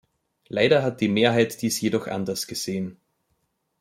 Leider 0.47 0.81
hat 0.81 0.99
die 0.99 1.07
Mehrheit 1.07 1.61
dies 1.61 1.79
jedoch 1.79 2.07
anders 2.07 2.47
gesehen. 2.47 2.97